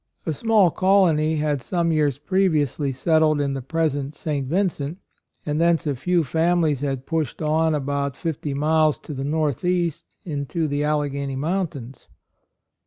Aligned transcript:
A 0.25 0.33
small 0.33 0.71
colony 0.71 1.35
had 1.35 1.61
some 1.61 1.91
years 1.91 2.17
previously 2.17 2.91
settled 2.91 3.37
82 3.37 3.37
A 3.37 3.37
ROYAL 3.37 3.37
SON 3.37 3.45
in 3.45 3.53
the 3.53 3.61
present 3.61 4.15
St. 4.15 4.47
Vincent, 4.47 4.97
and 5.45 5.61
thence 5.61 5.85
a 5.85 5.95
few 5.95 6.23
families 6.23 6.79
had 6.79 7.05
pushed 7.05 7.39
on 7.39 7.75
about 7.75 8.17
fifty 8.17 8.55
miles 8.55 8.97
to 8.97 9.13
the 9.13 9.23
northeast 9.23 10.05
into 10.25 10.67
the 10.67 10.83
Allegheny 10.83 11.35
Mountains. 11.35 12.07